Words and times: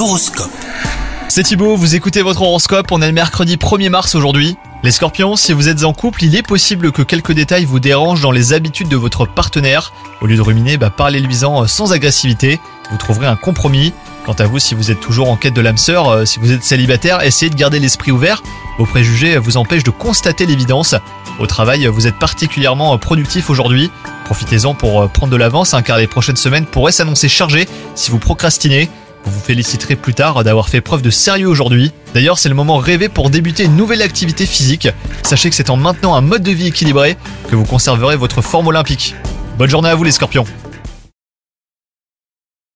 L'horoscope. 0.00 0.50
C'est 1.28 1.42
Thibaut, 1.42 1.76
vous 1.76 1.94
écoutez 1.94 2.22
votre 2.22 2.40
horoscope, 2.40 2.90
on 2.90 3.02
est 3.02 3.06
le 3.06 3.12
mercredi 3.12 3.56
1er 3.56 3.90
mars 3.90 4.14
aujourd'hui. 4.14 4.56
Les 4.82 4.92
scorpions, 4.92 5.36
si 5.36 5.52
vous 5.52 5.68
êtes 5.68 5.84
en 5.84 5.92
couple, 5.92 6.24
il 6.24 6.34
est 6.34 6.42
possible 6.42 6.90
que 6.90 7.02
quelques 7.02 7.32
détails 7.32 7.66
vous 7.66 7.80
dérangent 7.80 8.22
dans 8.22 8.30
les 8.30 8.54
habitudes 8.54 8.88
de 8.88 8.96
votre 8.96 9.26
partenaire. 9.26 9.92
Au 10.22 10.26
lieu 10.26 10.36
de 10.36 10.40
ruminer, 10.40 10.78
bah, 10.78 10.88
parlez-lui-en 10.88 11.64
euh, 11.64 11.66
sans 11.66 11.92
agressivité, 11.92 12.60
vous 12.90 12.96
trouverez 12.96 13.26
un 13.26 13.36
compromis. 13.36 13.92
Quant 14.24 14.32
à 14.32 14.46
vous, 14.46 14.58
si 14.58 14.74
vous 14.74 14.90
êtes 14.90 15.00
toujours 15.00 15.28
en 15.28 15.36
quête 15.36 15.52
de 15.52 15.60
l'âme 15.60 15.76
sœur, 15.76 16.08
euh, 16.08 16.24
si 16.24 16.38
vous 16.38 16.50
êtes 16.50 16.64
célibataire, 16.64 17.20
essayez 17.22 17.50
de 17.50 17.56
garder 17.56 17.78
l'esprit 17.78 18.10
ouvert. 18.10 18.42
Vos 18.78 18.86
préjugés 18.86 19.36
vous 19.36 19.58
empêchent 19.58 19.84
de 19.84 19.90
constater 19.90 20.46
l'évidence. 20.46 20.94
Au 21.38 21.46
travail, 21.46 21.86
vous 21.88 22.06
êtes 22.06 22.18
particulièrement 22.18 22.94
euh, 22.94 22.96
productif 22.96 23.50
aujourd'hui. 23.50 23.90
Profitez-en 24.24 24.72
pour 24.72 25.10
prendre 25.10 25.30
de 25.30 25.36
l'avance, 25.36 25.74
car 25.84 25.98
les 25.98 26.06
prochaines 26.06 26.36
semaines 26.36 26.64
pourraient 26.64 26.90
s'annoncer 26.90 27.28
chargées 27.28 27.68
si 27.94 28.10
vous 28.10 28.18
procrastinez. 28.18 28.88
Vous 29.24 29.32
vous 29.32 29.40
féliciterez 29.40 29.96
plus 29.96 30.14
tard 30.14 30.42
d'avoir 30.44 30.68
fait 30.68 30.80
preuve 30.80 31.02
de 31.02 31.10
sérieux 31.10 31.48
aujourd'hui. 31.48 31.92
D'ailleurs, 32.14 32.38
c'est 32.38 32.48
le 32.48 32.54
moment 32.54 32.78
rêvé 32.78 33.08
pour 33.08 33.30
débuter 33.30 33.64
une 33.64 33.76
nouvelle 33.76 34.02
activité 34.02 34.46
physique. 34.46 34.88
Sachez 35.22 35.50
que 35.50 35.56
c'est 35.56 35.70
en 35.70 35.76
maintenant 35.76 36.14
un 36.14 36.20
mode 36.20 36.42
de 36.42 36.50
vie 36.50 36.68
équilibré 36.68 37.16
que 37.48 37.56
vous 37.56 37.64
conserverez 37.64 38.16
votre 38.16 38.42
forme 38.42 38.68
olympique. 38.68 39.14
Bonne 39.58 39.70
journée 39.70 39.90
à 39.90 39.94
vous 39.94 40.04
les 40.04 40.12
scorpions 40.12 40.46